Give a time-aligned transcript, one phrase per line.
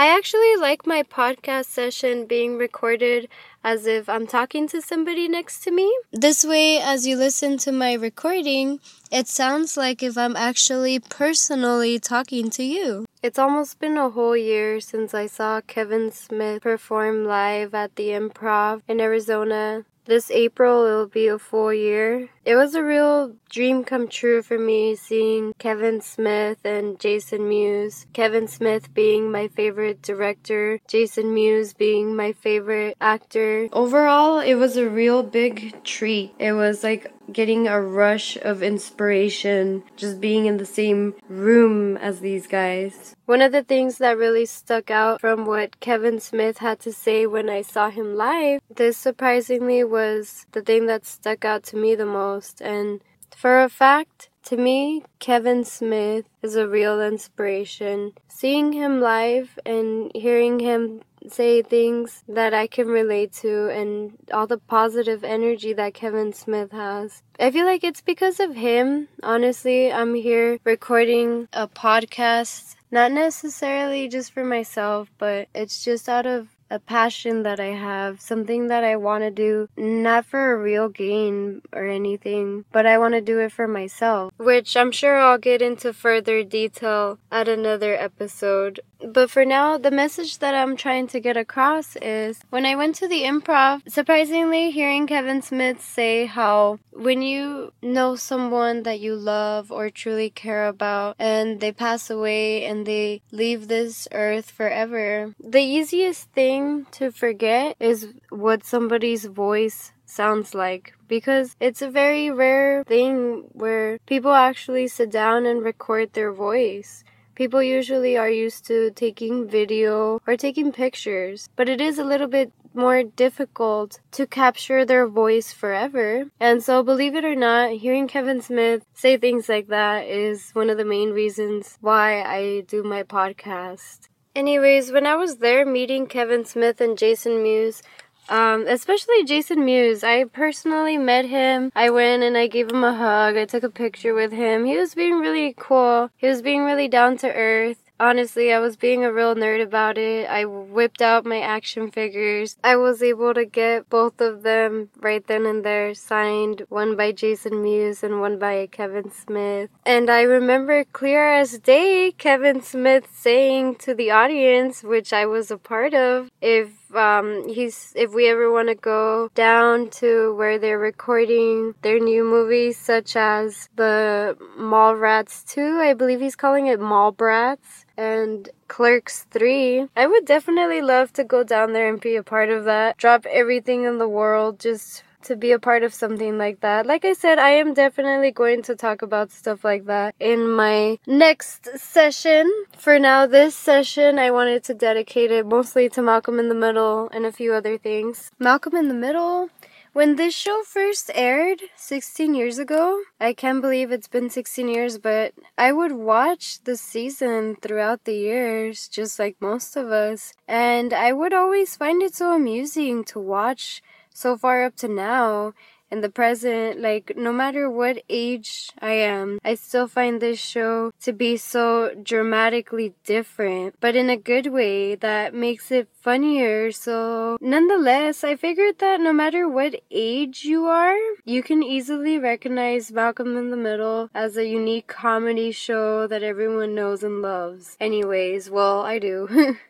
[0.00, 3.28] I actually like my podcast session being recorded
[3.62, 5.94] as if I'm talking to somebody next to me.
[6.10, 8.80] This way, as you listen to my recording,
[9.12, 13.04] it sounds like if I'm actually personally talking to you.
[13.22, 18.08] It's almost been a whole year since I saw Kevin Smith perform live at the
[18.08, 19.84] Improv in Arizona.
[20.10, 22.30] This April, it'll be a full year.
[22.44, 28.08] It was a real dream come true for me seeing Kevin Smith and Jason Mewes.
[28.12, 33.68] Kevin Smith being my favorite director, Jason Mewes being my favorite actor.
[33.72, 36.34] Overall, it was a real big treat.
[36.40, 42.20] It was like getting a rush of inspiration just being in the same room as
[42.20, 43.14] these guys.
[43.26, 47.26] One of the things that really stuck out from what Kevin Smith had to say
[47.26, 51.94] when I saw him live, this surprisingly was the thing that stuck out to me
[51.94, 52.60] the most.
[52.60, 53.00] And
[53.36, 58.12] for a fact, to me, Kevin Smith is a real inspiration.
[58.28, 64.46] Seeing him live and hearing him say things that I can relate to and all
[64.46, 67.22] the positive energy that Kevin Smith has.
[67.38, 69.08] I feel like it's because of him.
[69.22, 76.26] Honestly, I'm here recording a podcast, not necessarily just for myself, but it's just out
[76.26, 80.58] of a passion that I have, something that I want to do, not for a
[80.58, 85.16] real gain or anything, but I want to do it for myself, which I'm sure
[85.16, 88.80] I'll get into further detail at another episode.
[89.06, 92.96] But for now, the message that I'm trying to get across is when I went
[92.96, 99.14] to the improv, surprisingly, hearing Kevin Smith say how when you know someone that you
[99.16, 105.34] love or truly care about and they pass away and they leave this earth forever,
[105.40, 112.30] the easiest thing to forget is what somebody's voice sounds like because it's a very
[112.30, 117.04] rare thing where people actually sit down and record their voice.
[117.40, 122.26] People usually are used to taking video or taking pictures, but it is a little
[122.26, 126.26] bit more difficult to capture their voice forever.
[126.38, 130.68] And so, believe it or not, hearing Kevin Smith say things like that is one
[130.68, 134.10] of the main reasons why I do my podcast.
[134.36, 137.82] Anyways, when I was there meeting Kevin Smith and Jason Mewes,
[138.30, 140.02] um, especially Jason Mewes.
[140.02, 141.70] I personally met him.
[141.74, 143.36] I went and I gave him a hug.
[143.36, 144.64] I took a picture with him.
[144.64, 146.10] He was being really cool.
[146.16, 147.82] He was being really down to earth.
[148.00, 150.26] Honestly, I was being a real nerd about it.
[150.26, 152.56] I whipped out my action figures.
[152.64, 157.12] I was able to get both of them right then and there signed, one by
[157.12, 159.68] Jason Mewes and one by Kevin Smith.
[159.84, 165.50] And I remember clear as day Kevin Smith saying to the audience, which I was
[165.50, 170.58] a part of, if um, he's if we ever want to go down to where
[170.58, 176.80] they're recording their new movies, such as the Mallrats 2, I believe he's calling it
[176.80, 179.88] Mallbrats, and Clerks 3.
[179.96, 182.96] I would definitely love to go down there and be a part of that.
[182.96, 186.86] Drop everything in the world just to be a part of something like that.
[186.86, 190.98] Like I said, I am definitely going to talk about stuff like that in my
[191.06, 192.50] next session.
[192.76, 197.08] For now, this session, I wanted to dedicate it mostly to Malcolm in the Middle
[197.12, 198.30] and a few other things.
[198.38, 199.50] Malcolm in the Middle.
[199.92, 204.98] When this show first aired 16 years ago, I can't believe it's been 16 years,
[204.98, 210.32] but I would watch the season throughout the years, just like most of us.
[210.46, 215.52] And I would always find it so amusing to watch so far up to now
[215.90, 220.92] in the present, like no matter what age I am, I still find this show
[221.02, 226.70] to be so dramatically different, but in a good way that makes it funnier.
[226.70, 232.92] So, nonetheless, I figured that no matter what age you are, you can easily recognize
[232.92, 237.76] Malcolm in the Middle as a unique comedy show that everyone knows and loves.
[237.80, 239.56] Anyways, well, I do.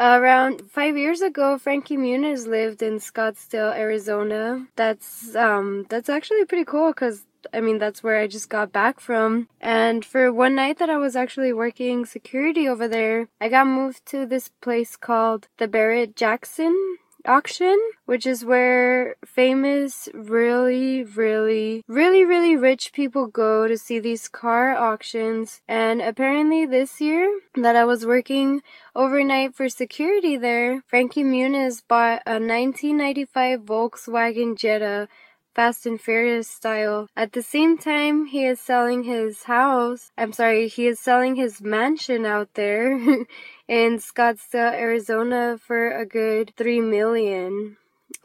[0.00, 4.66] around five years ago, Frankie Muniz lived in Scottsdale, Arizona.
[4.76, 9.00] That's um that's actually pretty cool because I mean, that's where I just got back
[9.00, 9.48] from.
[9.60, 14.04] And for one night that I was actually working security over there, I got moved
[14.06, 22.24] to this place called the Barrett Jackson auction, which is where famous, really, really, really,
[22.24, 25.60] really rich people go to see these car auctions.
[25.68, 28.62] And apparently, this year that I was working
[28.94, 35.08] overnight for security there, Frankie Muniz bought a 1995 Volkswagen Jetta
[35.54, 37.08] Fast and Furious style.
[37.16, 40.12] At the same time, he is selling his house.
[40.16, 42.92] I'm sorry, he is selling his mansion out there
[43.68, 47.76] in Scottsdale, Arizona for a good 3 million.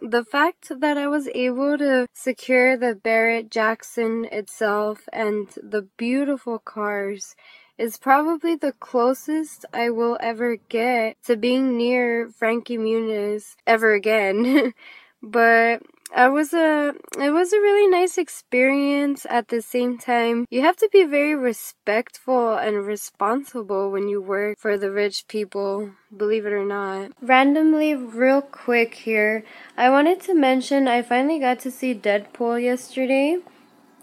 [0.01, 6.59] The fact that I was able to secure the Barrett Jackson itself and the beautiful
[6.59, 7.35] cars
[7.77, 14.73] is probably the closest I will ever get to being near Frankie Muniz ever again.
[15.23, 15.81] but
[16.15, 20.75] it was a it was a really nice experience at the same time you have
[20.75, 26.53] to be very respectful and responsible when you work for the rich people believe it
[26.53, 29.43] or not randomly real quick here
[29.77, 33.37] i wanted to mention i finally got to see deadpool yesterday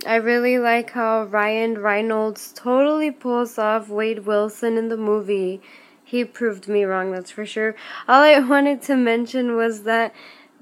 [0.04, 5.62] I really like how Ryan Reynolds totally pulls off Wade Wilson in the movie.
[6.02, 7.76] He proved me wrong, that's for sure.
[8.08, 10.12] All I wanted to mention was that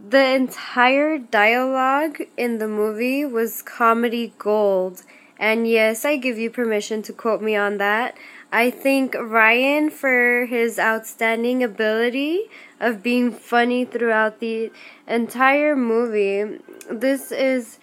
[0.09, 5.03] the entire dialogue in the movie was comedy gold.
[5.39, 8.17] And yes, I give you permission to quote me on that.
[8.53, 12.51] I think Ryan, for his outstanding ability
[12.81, 14.73] of being funny throughout the
[15.07, 16.59] entire movie,
[16.91, 17.79] this is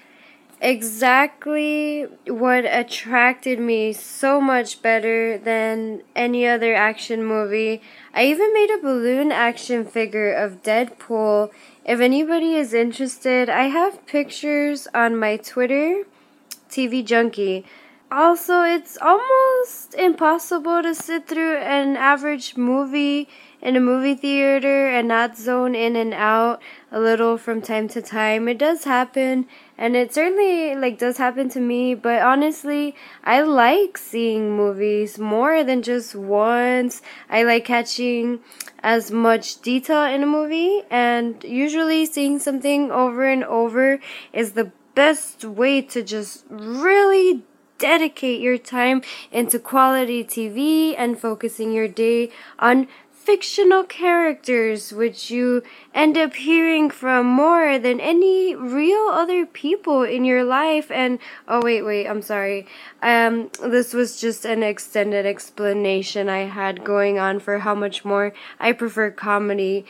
[0.60, 7.82] exactly what attracted me so much better than any other action movie.
[8.14, 11.52] I even made a balloon action figure of Deadpool.
[11.88, 16.04] If anybody is interested, I have pictures on my Twitter,
[16.70, 17.64] TV Junkie.
[18.10, 23.28] Also, it's almost impossible to sit through an average movie
[23.62, 28.02] in a movie theater and not zone in and out a little from time to
[28.02, 28.48] time.
[28.48, 29.46] It does happen
[29.78, 32.96] and it certainly like does happen to me, but honestly,
[33.26, 37.02] I like seeing movies more than just once.
[37.30, 38.40] I like catching
[38.82, 44.00] as much detail in a movie and usually seeing something over and over
[44.32, 47.44] is the best way to just really
[47.78, 49.02] dedicate your time
[49.32, 52.88] into quality TV and focusing your day on
[53.28, 55.62] fictional characters which you
[55.94, 60.90] end up hearing from more than any real other people in your life.
[60.90, 62.66] And oh wait wait I'm sorry.
[63.02, 68.32] Um this was just an extended explanation I had going on for how much more
[68.62, 69.86] I prefer comedy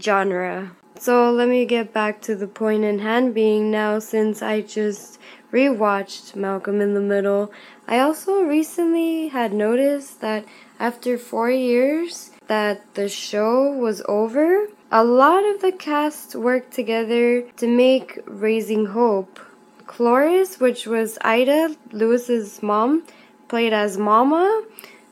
[0.00, 4.60] genre so let me get back to the point in hand being now since I
[4.60, 5.18] just
[5.52, 7.50] rewatched Malcolm in the Middle
[7.90, 10.44] I also recently had noticed that
[10.78, 17.42] after 4 years that the show was over, a lot of the cast worked together
[17.56, 19.40] to make Raising Hope.
[19.86, 23.04] Cloris, which was Ida, Lois's mom,
[23.48, 24.64] played as Mama.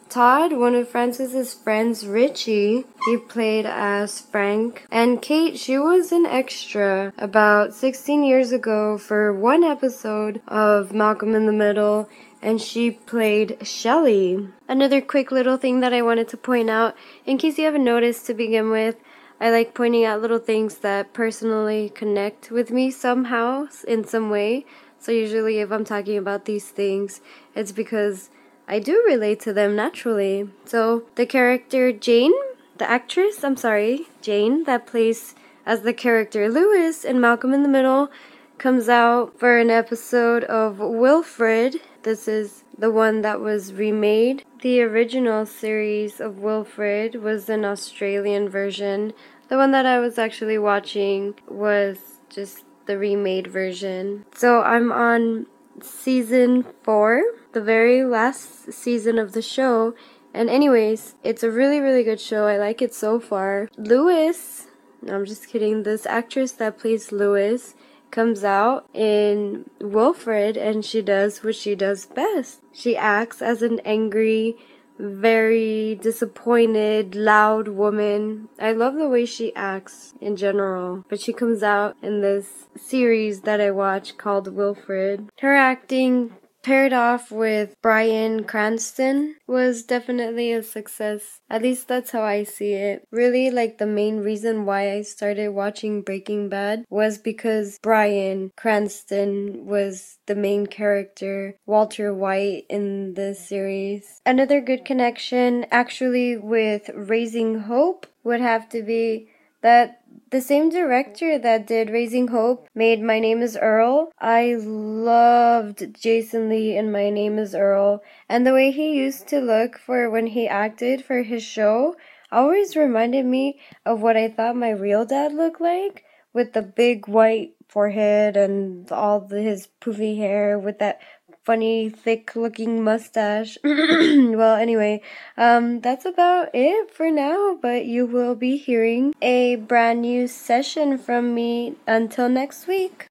[0.09, 4.87] Todd, one of Francis's friends, Richie, he played as Frank.
[4.91, 11.35] And Kate, she was an extra about 16 years ago for one episode of Malcolm
[11.35, 12.09] in the Middle
[12.43, 14.49] and she played Shelly.
[14.69, 16.95] Another quick little thing that I wanted to point out,
[17.25, 18.97] in case you haven't noticed to begin with,
[19.41, 24.65] I like pointing out little things that personally connect with me somehow, in some way.
[24.99, 27.21] So, usually, if I'm talking about these things,
[27.55, 28.31] it's because
[28.69, 30.49] I do relate to them naturally.
[30.65, 32.35] So, the character Jane,
[32.79, 35.35] the actress, I'm sorry, Jane, that plays
[35.65, 38.11] as the character Lois in Malcolm in the Middle,
[38.59, 44.45] comes out for an episode of Wilfred this is the one that was remade.
[44.61, 49.13] The original series of Wilfred was an Australian version.
[49.49, 54.25] The one that I was actually watching was just the remade version.
[54.37, 55.47] So I'm on
[55.83, 59.95] season four, the very last season of the show.
[60.35, 62.47] And, anyways, it's a really, really good show.
[62.47, 63.69] I like it so far.
[63.79, 64.67] Lois,
[65.09, 67.75] I'm just kidding, this actress that plays Lois
[68.11, 72.61] comes out in Wilfred and she does what she does best.
[72.73, 74.57] She acts as an angry,
[74.99, 78.49] very disappointed, loud woman.
[78.59, 83.43] I love the way she acts in general, but she comes out in this series
[83.43, 85.31] that I watch called Wilfred.
[85.41, 86.33] Her acting
[86.67, 91.39] paired off with Bryan Cranston was definitely a success.
[91.49, 93.07] At least that's how I see it.
[93.13, 99.67] Really, like the main reason why I started watching Breaking Bad was because Bryan Cranston
[99.67, 104.21] was the main character, Walter White, in the series.
[104.27, 109.29] Another good connection, actually, with Raising Hope would have to be
[109.63, 114.11] that the same director that did Raising Hope made My Name is Earl.
[114.19, 119.41] I loved Jason Lee in My Name is Earl, and the way he used to
[119.41, 121.95] look for when he acted for his show
[122.33, 127.07] always reminded me of what I thought my real dad looked like with the big
[127.07, 131.01] white forehead and all his poofy hair with that
[131.47, 133.57] funny, thick looking mustache.
[133.65, 135.01] well, anyway,
[135.37, 140.99] um, that's about it for now, but you will be hearing a brand new session
[140.99, 143.05] from me until next week.